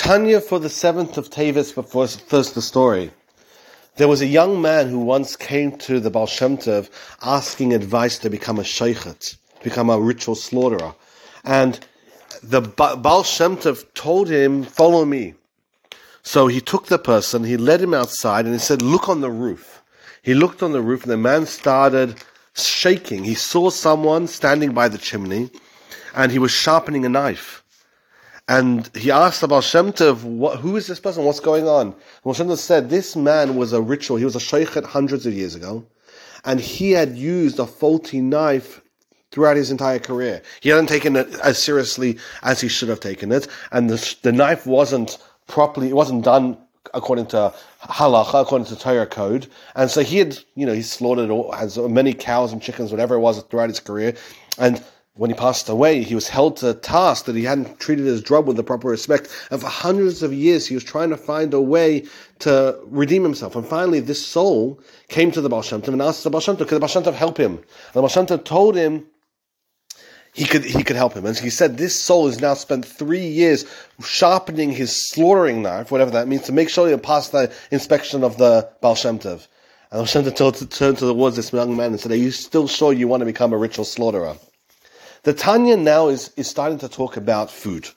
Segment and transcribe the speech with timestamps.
[0.00, 3.10] Tanya for the seventh of Teves, but first, the story.
[3.96, 6.88] There was a young man who once came to the Baal Shem Tov
[7.20, 10.94] asking advice to become a shochet, become a ritual slaughterer.
[11.44, 11.78] And
[12.42, 15.34] the ba- Baal Shem Tov told him, follow me.
[16.22, 19.30] So he took the person, he led him outside, and he said, look on the
[19.30, 19.82] roof.
[20.22, 22.14] He looked on the roof, and the man started
[22.54, 23.24] shaking.
[23.24, 25.50] He saw someone standing by the chimney,
[26.14, 27.59] and he was sharpening a knife.
[28.50, 31.24] And he asked about Shem Tov, what, who is this person?
[31.24, 31.94] What's going on?
[32.24, 34.16] And Shem Tov said, this man was a ritual.
[34.16, 35.86] He was a shochet hundreds of years ago.
[36.44, 38.82] And he had used a faulty knife
[39.30, 40.42] throughout his entire career.
[40.60, 43.46] He hadn't taken it as seriously as he should have taken it.
[43.70, 46.58] And the, the knife wasn't properly, it wasn't done
[46.92, 49.46] according to halacha, according to Torah code.
[49.76, 53.14] And so he had, you know, he slaughtered all, as many cows and chickens, whatever
[53.14, 54.16] it was throughout his career.
[54.58, 54.82] And
[55.14, 58.46] when he passed away, he was held to task that he hadn't treated his drug
[58.46, 59.28] with the proper respect.
[59.50, 62.06] And for hundreds of years, he was trying to find a way
[62.40, 63.56] to redeem himself.
[63.56, 66.56] And finally, this soul came to the Baal Shem Tov and asked the Baal Shem
[66.56, 67.56] Tov, could the Baal Shem Tov help him?
[67.56, 69.06] And the Baal Shem Tov told him,
[70.32, 71.26] he could he could help him.
[71.26, 73.64] And he said this soul has now spent three years
[74.00, 78.38] sharpening his slaughtering knife, whatever that means, to make sure he passed the inspection of
[78.38, 79.48] the Baal Shem Tov.
[79.90, 82.68] And the Baal Shem Tov turned towards this young man and said, Are you still
[82.68, 84.36] sure you want to become a ritual slaughterer?
[85.22, 87.88] The Tanya now is, is starting to talk about food.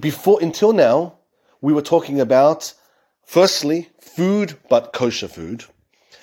[0.00, 1.14] Before, until now,
[1.60, 2.74] we were talking about,
[3.24, 5.64] firstly, food, but kosher food.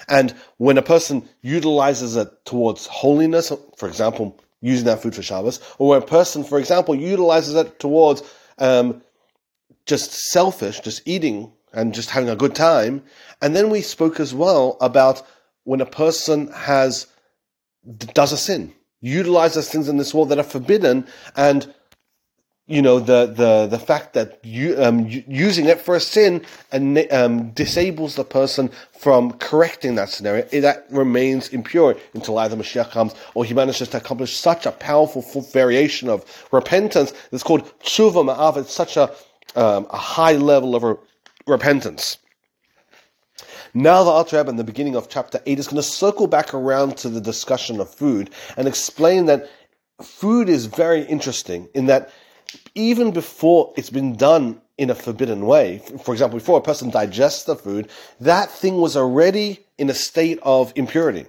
[0.10, 5.62] And when a person utilizes it towards holiness, for example, using that food for Shabbos,
[5.78, 8.22] or when a person, for example, utilizes it towards
[8.58, 9.02] um,
[9.86, 13.04] just selfish, just eating and just having a good time.
[13.42, 15.22] And then we spoke as well about
[15.64, 17.08] when a person has
[18.14, 21.74] does a sin utilizes things in this world that are forbidden and
[22.68, 27.12] you know the the the fact that you um, using it for a sin and
[27.12, 33.16] um, disables the person from correcting that scenario that remains impure until either Mashiach comes
[33.34, 38.58] or he manages to accomplish such a powerful variation of repentance that's called teshuva ma'av
[38.58, 39.12] it's such a
[39.56, 40.96] um, a high level of re-
[41.48, 42.18] repentance
[43.74, 46.54] now the Alter Rebbe in the beginning of chapter 8 is going to circle back
[46.54, 49.50] around to the discussion of food and explain that
[50.02, 52.12] food is very interesting in that
[52.76, 57.44] even before it's been done in a forbidden way, for example, before a person digests
[57.44, 61.26] the food, that thing was already in a state of impurity.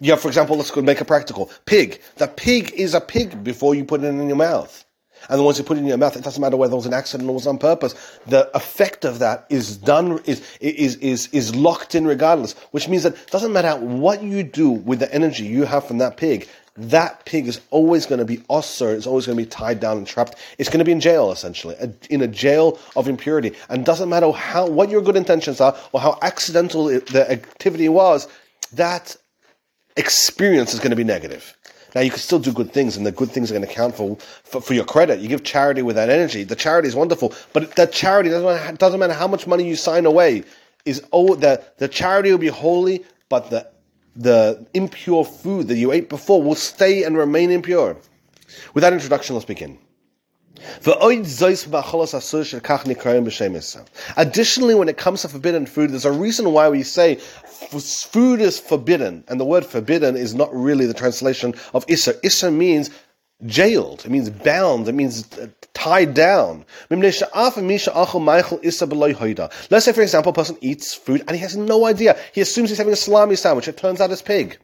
[0.00, 1.50] Yeah, for example, let's go make a practical.
[1.64, 2.00] Pig.
[2.16, 4.84] The pig is a pig before you put it in your mouth.
[5.28, 6.94] And the ones you put in your mouth, it doesn't matter whether it was an
[6.94, 7.94] accident or it was on purpose.
[8.26, 13.02] The effect of that is done, is, is, is, is locked in regardless, which means
[13.02, 16.48] that it doesn't matter what you do with the energy you have from that pig,
[16.78, 19.98] that pig is always going to be osir, it's always going to be tied down
[19.98, 20.36] and trapped.
[20.58, 21.74] It's going to be in jail, essentially,
[22.08, 23.52] in a jail of impurity.
[23.68, 28.28] And doesn't matter how, what your good intentions are or how accidental the activity was,
[28.74, 29.16] that
[29.96, 31.56] experience is going to be negative.
[31.98, 33.96] Now you can still do good things, and the good things are going to count
[33.96, 35.18] for, for, for your credit.
[35.18, 36.44] You give charity with that energy.
[36.44, 39.74] The charity is wonderful, but that charity doesn't matter, doesn't matter how much money you
[39.74, 40.44] sign away.
[40.84, 43.68] Is oh the the charity will be holy, but the
[44.14, 47.96] the impure food that you ate before will stay and remain impure.
[48.74, 49.76] With that introduction, let's begin.
[54.16, 58.58] Additionally, when it comes to forbidden food, there's a reason why we say food is
[58.58, 62.14] forbidden, and the word forbidden is not really the translation of Issa.
[62.24, 62.90] Issa means
[63.46, 66.64] jailed, it means bound, it means uh, tied down.
[66.90, 67.18] Let's
[69.84, 72.16] say, for example, a person eats food and he has no idea.
[72.32, 73.68] He assumes he's having a salami sandwich.
[73.68, 74.58] It turns out it's pig.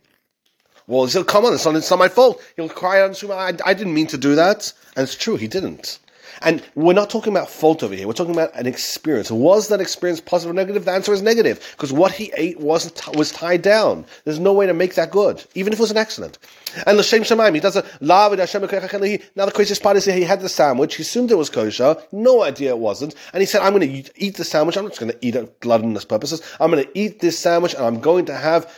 [0.86, 2.42] Well, he'll come on, it's not, it's not my fault.
[2.56, 4.72] He'll cry out and scream, I, I didn't mean to do that.
[4.96, 5.98] And it's true, he didn't.
[6.42, 8.06] And we're not talking about fault over here.
[8.06, 9.30] We're talking about an experience.
[9.30, 10.84] Was that experience positive or negative?
[10.84, 14.04] The answer is negative because what he ate wasn't was tied down.
[14.24, 16.38] There's no way to make that good, even if it was an accident.
[16.86, 20.96] And l'shem shamayim, he does a Now the craziest part is he had the sandwich.
[20.96, 21.96] He assumed it was kosher.
[22.10, 23.14] No idea it wasn't.
[23.32, 24.76] And he said, "I'm going to eat the sandwich.
[24.76, 26.42] I'm not just going to eat it gluttonous purposes.
[26.60, 28.70] I'm going to eat this sandwich, and I'm going to have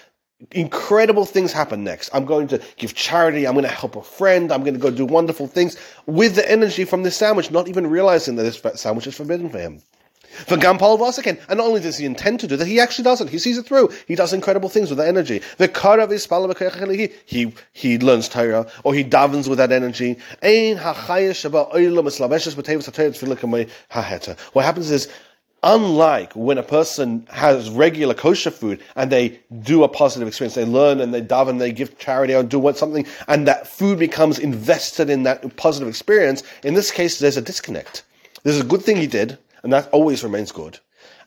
[0.52, 2.10] incredible things happen next.
[2.12, 3.46] I'm going to give charity.
[3.46, 4.52] I'm going to help a friend.
[4.52, 7.86] I'm going to go do wonderful things with the energy from this sandwich, not even
[7.86, 9.80] realizing that this sandwich is forbidden for him.
[10.44, 13.22] For Gampal Vasakin, and not only does he intend to do that, he actually does
[13.22, 13.30] it.
[13.30, 13.88] He sees it through.
[14.06, 15.40] He does incredible things with the energy.
[15.56, 16.26] The Karav is
[17.24, 20.18] he he learns Torah, or he davens with that energy.
[24.52, 25.08] What happens is
[25.62, 30.64] Unlike when a person has regular kosher food and they do a positive experience, they
[30.64, 33.98] learn and they daven, and they give charity or do what something, and that food
[33.98, 36.42] becomes invested in that positive experience.
[36.62, 38.04] In this case, there's a disconnect.
[38.42, 40.78] There's a good thing he did, and that always remains good.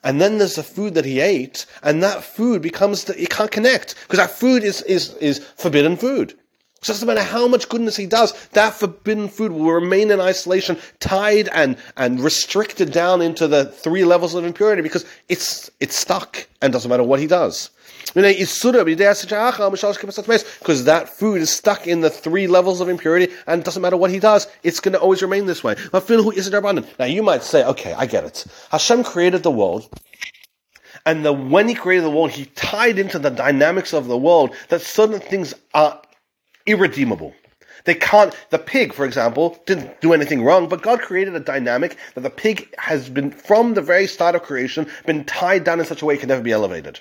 [0.04, 3.52] And then there's the food that he ate, and that food becomes that you can't
[3.52, 6.39] connect because that food is, is, is forbidden food.
[6.82, 10.22] So it doesn't matter how much goodness he does, that forbidden food will remain in
[10.22, 15.96] isolation, tied and, and restricted down into the three levels of impurity because it's, it's
[15.96, 17.70] stuck and doesn't matter what he does.
[18.14, 18.46] Because
[20.86, 24.10] that food is stuck in the three levels of impurity and it doesn't matter what
[24.10, 25.76] he does, it's going to always remain this way.
[25.92, 28.46] Now you might say, okay, I get it.
[28.72, 29.90] Hashem created the world
[31.06, 34.56] and the, when he created the world, he tied into the dynamics of the world
[34.70, 36.02] that certain things are
[36.70, 37.34] irredeemable.
[37.86, 41.98] They can't, the pig, for example, didn't do anything wrong, but God created a dynamic
[42.14, 45.86] that the pig has been, from the very start of creation, been tied down in
[45.86, 47.00] such a way it can never be elevated.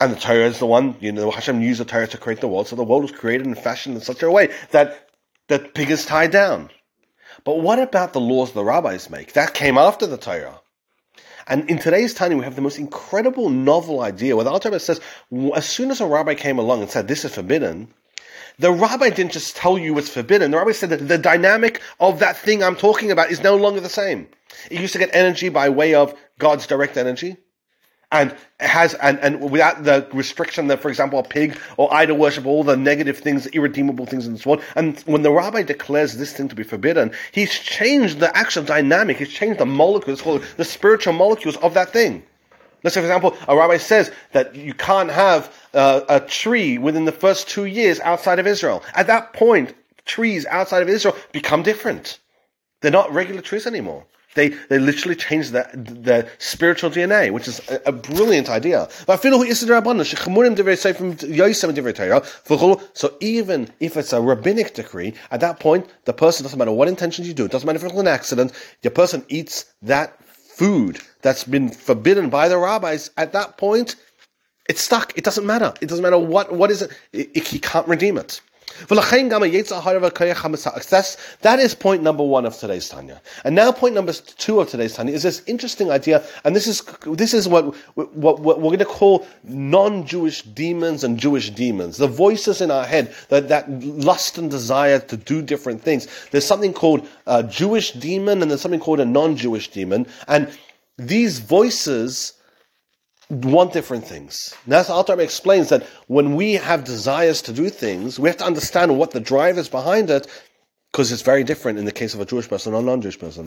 [0.00, 2.48] And the Torah is the one, you know, Hashem used the Torah to create the
[2.48, 5.08] world, so the world was created and fashioned in such a way that
[5.46, 6.70] the pig is tied down.
[7.44, 9.34] But what about the laws the rabbis make?
[9.34, 10.60] That came after the Torah.
[11.46, 15.00] And in today's time, we have the most incredible novel idea where the Alter says,
[15.54, 17.92] as soon as a rabbi came along and said, this is forbidden,
[18.58, 20.50] the rabbi didn't just tell you it's forbidden.
[20.50, 23.80] The rabbi said that the dynamic of that thing I'm talking about is no longer
[23.80, 24.28] the same.
[24.70, 27.36] It used to get energy by way of God's direct energy.
[28.10, 32.44] And has and, and without the restriction that, for example, a pig or idol worship,
[32.44, 34.60] all the negative things, irredeemable things in this world.
[34.76, 39.16] And when the rabbi declares this thing to be forbidden, he's changed the actual dynamic.
[39.16, 40.22] He's changed the molecules,
[40.58, 42.22] the spiritual molecules of that thing.
[42.82, 47.04] Let's say, for example, a rabbi says that you can't have uh, a tree within
[47.04, 48.82] the first two years outside of Israel.
[48.94, 49.74] At that point,
[50.04, 52.18] trees outside of Israel become different.
[52.80, 54.04] They're not regular trees anymore.
[54.34, 58.88] They, they literally change the, the spiritual DNA, which is a, a brilliant idea.
[62.94, 66.88] So even if it's a rabbinic decree, at that point, the person doesn't matter what
[66.88, 70.18] intentions you do, it doesn't matter if it's an accident, the person eats that
[70.52, 73.96] food that's been forbidden by the rabbis, at that point,
[74.68, 75.16] it's stuck.
[75.16, 75.72] It doesn't matter.
[75.80, 76.92] It doesn't matter what, what is it.
[77.12, 78.40] it, it he can't redeem it.
[81.40, 83.20] That's, point number one of today's Tanya.
[83.44, 86.82] And now point number two of today's Tanya is this interesting idea, and this is,
[87.06, 91.96] this is what, what, what we're going to call non-Jewish demons and Jewish demons.
[91.96, 96.08] The voices in our head, that, that lust and desire to do different things.
[96.30, 100.06] There's something called a Jewish demon and there's something called a non-Jewish demon.
[100.28, 100.50] And
[100.98, 102.34] these voices,
[103.32, 104.54] want different things.
[104.66, 108.98] That's Alter explains that when we have desires to do things, we have to understand
[108.98, 110.26] what the drive is behind it,
[110.90, 113.46] because it's very different in the case of a Jewish person or a non-Jewish person.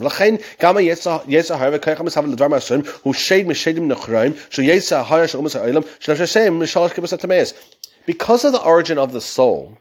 [8.06, 9.78] Because of the origin of the soul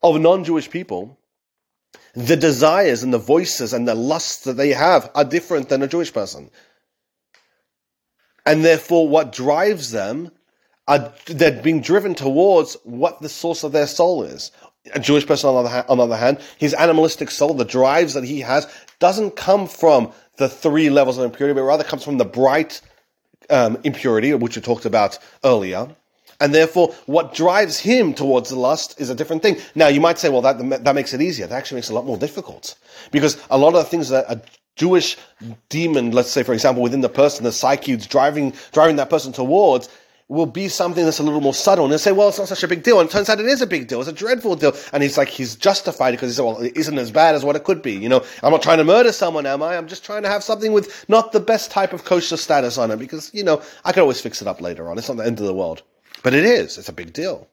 [0.00, 1.18] of non-Jewish people,
[2.14, 5.88] the desires and the voices and the lusts that they have are different than a
[5.88, 6.50] Jewish person
[8.48, 10.32] and therefore what drives them
[10.88, 14.50] are they're being driven towards what the source of their soul is.
[14.94, 17.64] A Jewish person, on the, other hand, on the other hand, his animalistic soul, the
[17.66, 18.66] drives that he has,
[19.00, 22.80] doesn't come from the three levels of impurity, but rather comes from the bright
[23.50, 25.94] um, impurity, which we talked about earlier.
[26.40, 29.58] And therefore, what drives him towards the lust is a different thing.
[29.74, 31.46] Now, you might say, well, that, that makes it easier.
[31.48, 32.76] That actually makes it a lot more difficult.
[33.10, 34.40] Because a lot of the things that a
[34.78, 35.16] Jewish
[35.68, 39.88] demon, let's say, for example, within the person, the psyche driving, driving that person towards,
[40.28, 41.84] will be something that's a little more subtle.
[41.84, 43.00] And they say, well, it's not such a big deal.
[43.00, 44.00] And it turns out it is a big deal.
[44.00, 44.76] It's a dreadful deal.
[44.92, 47.56] And he's like, he's justified because he said, well, it isn't as bad as what
[47.56, 47.92] it could be.
[47.92, 49.76] You know, I'm not trying to murder someone, am I?
[49.76, 52.90] I'm just trying to have something with not the best type of kosher status on
[52.90, 54.98] it because, you know, I can always fix it up later on.
[54.98, 55.82] It's not the end of the world.
[56.22, 56.78] But it is.
[56.78, 57.48] It's a big deal.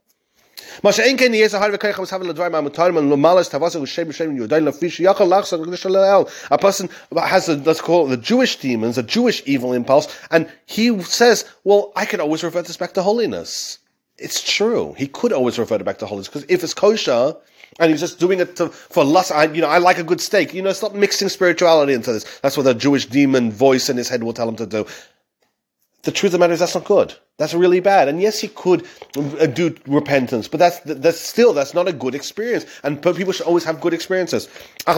[6.52, 10.52] A person has a, let's call it the Jewish demons, a Jewish evil impulse, and
[10.66, 13.80] he says, well, I can always revert this back to holiness.
[14.18, 14.94] It's true.
[14.98, 17.36] He could always revert it back to holiness, because if it's kosher,
[17.80, 19.34] and he's just doing it to, for lust.
[19.34, 20.54] I, you know, I like a good steak.
[20.54, 22.40] You know, stop mixing spirituality into this.
[22.40, 24.86] That's what the Jewish demon voice in his head will tell him to do
[26.06, 27.14] the truth of the matter is that's not good.
[27.38, 28.08] That's really bad.
[28.08, 32.16] And yes, he could uh, do repentance, but that's that's still that's not a good
[32.16, 32.66] experience.
[32.84, 34.48] And people should always have good experiences.
[34.88, 34.98] Now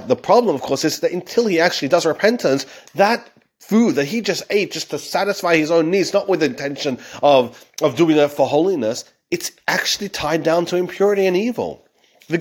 [0.00, 2.64] the problem, of course, is that until he actually does repentance,
[2.94, 6.46] that food that he just ate just to satisfy his own needs, not with the
[6.46, 11.84] intention of of doing it for holiness, it's actually tied down to impurity and evil.
[12.30, 12.38] And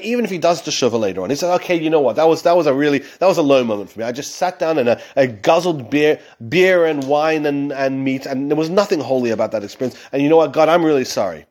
[0.00, 2.16] even if he does the teshuva later on, he said, "Okay, you know what?
[2.16, 4.04] That was that was a really that was a low moment for me.
[4.04, 6.18] I just sat down and I, guzzled beer,
[6.48, 9.96] beer and wine and, and meat, and there was nothing holy about that experience.
[10.10, 11.46] And you know what, God, I'm really sorry."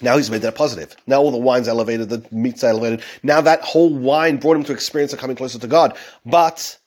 [0.00, 0.96] Now he's made that positive.
[1.06, 3.02] Now all the wine's elevated, the meat's elevated.
[3.22, 5.96] Now that whole wine brought him to experience of coming closer to God.
[6.24, 6.78] But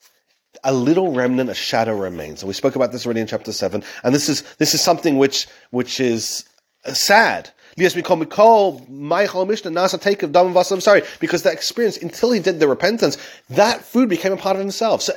[0.64, 2.42] a little remnant, a shadow remains.
[2.42, 3.84] And we spoke about this already in chapter seven.
[4.04, 6.44] And this is this is something which which is
[6.94, 7.52] sad.
[7.78, 7.90] I'm
[10.82, 13.18] sorry, because that experience, until he did the repentance,
[13.50, 15.02] that food became a part of himself.
[15.02, 15.14] So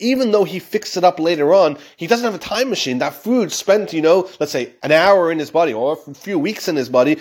[0.00, 2.98] even though he fixed it up later on, he doesn't have a time machine.
[2.98, 6.40] That food spent, you know, let's say an hour in his body or a few
[6.40, 7.18] weeks in his body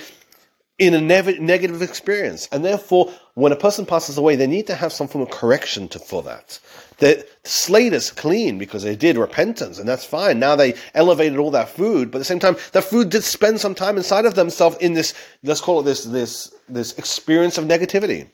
[0.81, 2.49] in a negative experience.
[2.51, 5.87] And therefore, when a person passes away, they need to have some form of correction
[5.89, 6.59] to, for that.
[6.97, 10.39] The slate is clean because they did repentance, and that's fine.
[10.39, 13.59] Now they elevated all that food, but at the same time, that food did spend
[13.59, 17.65] some time inside of themselves in this, let's call it this, this, this experience of
[17.65, 18.27] negativity.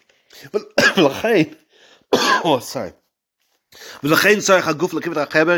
[0.54, 0.62] But,
[2.14, 2.94] oh, sorry.
[4.04, 5.58] ולכן צריך הגוף להקיף את החבר,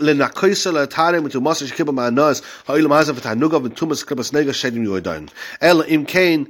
[0.00, 0.70] לנקויסה
[1.24, 1.64] ותומסה
[3.64, 4.04] ותומס
[4.52, 5.24] שדים יורדן.
[5.62, 6.40] אלא אם כן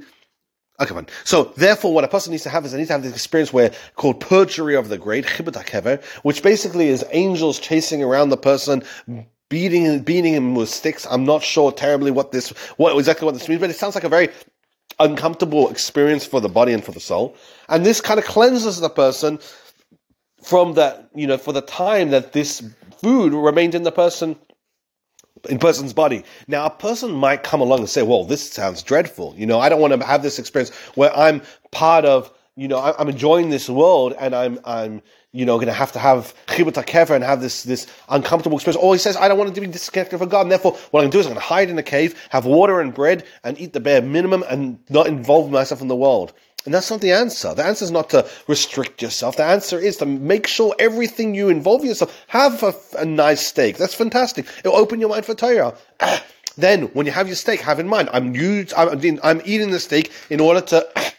[0.79, 3.13] Okay, so therefore, what a person needs to have is they need to have this
[3.13, 8.29] experience where called perjury of the great chibut hakever, which basically is angels chasing around
[8.29, 8.81] the person,
[9.47, 11.05] beating beating him with sticks.
[11.07, 14.05] I'm not sure terribly what this what exactly what this means, but it sounds like
[14.05, 14.29] a very
[14.99, 17.35] uncomfortable experience for the body and for the soul.
[17.69, 19.39] And this kind of cleanses the person
[20.41, 22.63] from that, you know, for the time that this
[22.99, 24.35] food remained in the person
[25.49, 26.23] in person's body.
[26.47, 29.33] Now, a person might come along and say, well, this sounds dreadful.
[29.37, 32.79] You know, I don't want to have this experience where I'm part of, you know,
[32.79, 36.73] I'm enjoying this world and I'm, I'm, you know, going to have to have chibut
[36.85, 38.83] kever and have this, this uncomfortable experience.
[38.83, 40.41] Or he says, I don't want to be disconnected from God.
[40.41, 42.21] And therefore, what I'm going to do is I'm going to hide in a cave,
[42.29, 45.95] have water and bread and eat the bare minimum and not involve myself in the
[45.95, 46.33] world.
[46.65, 47.53] And that's not the answer.
[47.55, 49.37] The answer is not to restrict yourself.
[49.37, 53.77] The answer is to make sure everything you involve yourself have a, a nice steak.
[53.77, 54.45] That's fantastic.
[54.59, 55.75] It'll open your mind for Torah.
[55.99, 56.23] Ah,
[56.57, 59.79] then, when you have your steak, have in mind, I'm, used, I'm, I'm eating the
[59.79, 60.87] steak in order to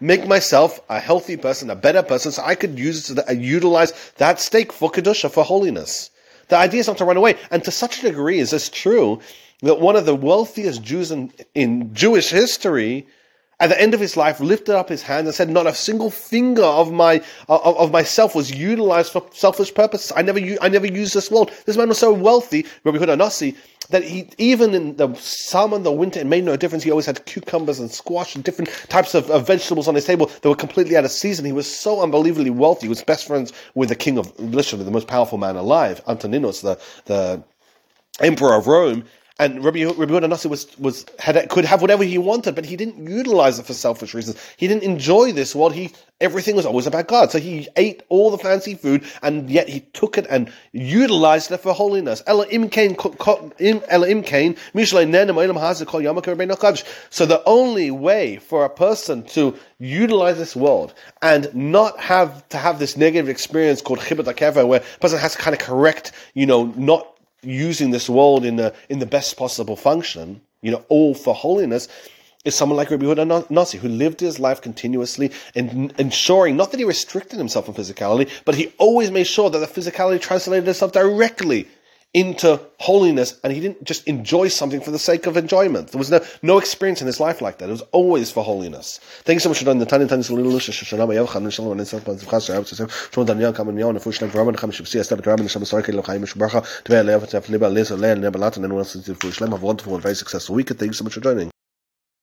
[0.00, 3.92] make myself a healthy person, a better person, so I could use it to utilize
[4.16, 6.10] that steak for kedusha, for holiness.
[6.48, 9.20] The idea is not to run away, and to such a degree is this true
[9.62, 13.06] that one of the wealthiest Jews in, in Jewish history
[13.60, 16.10] at the end of his life, lifted up his hand and said, "Not a single
[16.10, 20.12] finger of my of, of myself was utilized for selfish purposes.
[20.16, 23.54] I never I never used this world." This man was so wealthy, Rabbi Yehuda Nasi,
[23.90, 26.82] that he even in the summer and the winter, it made no difference.
[26.84, 30.30] He always had cucumbers and squash and different types of, of vegetables on his table
[30.40, 31.44] that were completely out of season.
[31.44, 32.86] He was so unbelievably wealthy.
[32.86, 36.62] He was best friends with the king of literally the most powerful man alive, Antoninus,
[36.62, 37.42] the the
[38.20, 39.04] emperor of Rome,
[39.40, 43.08] and Rabbi, Rabbi Yehuda was, was, had, could have whatever he wanted, but he didn't
[43.08, 44.38] utilize it for selfish reasons.
[44.58, 45.72] He didn't enjoy this world.
[45.72, 47.30] He, everything was always about God.
[47.30, 51.56] So he ate all the fancy food, and yet he took it and utilized it
[51.56, 52.22] for holiness.
[52.26, 52.44] So
[57.26, 60.92] the only way for a person to utilize this world
[61.22, 65.38] and not have to have this negative experience called chibut where a person has to
[65.38, 67.09] kind of correct, you know, not
[67.42, 71.88] using this world in the in the best possible function, you know, all for holiness,
[72.44, 76.78] is someone like Rabbi Yehuda Nasi, who lived his life continuously in ensuring not that
[76.78, 80.92] he restricted himself from physicality, but he always made sure that the physicality translated itself
[80.92, 81.68] directly
[82.12, 85.88] into holiness and he didn't just enjoy something for the sake of enjoyment.
[85.88, 87.68] There was no, no experience in his life like that.
[87.68, 88.98] It was always for holiness.
[89.22, 91.64] Thank you so much for doing the Tanya Tanya Salil Lusha Shoshana Bayav Chan Nishal
[91.64, 94.98] Wan Nisal Pan Zivchas Shayab Tzim Shon Daniel Kamen Yaw Nefu Shlem Rabban Cham Shibsi
[94.98, 98.64] Esther Rabban Nisham Sarki Lo Chaim Mishbarcha Tvei Lev Tef Liba Leza Leil Neba Latan
[98.64, 100.68] and Wilson Fu Shlem have a wonderful and very successful week.
[100.68, 101.49] Thank you so much for joining.